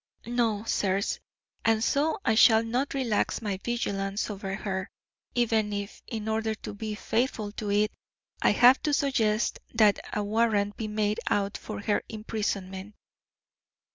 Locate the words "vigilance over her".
3.63-4.89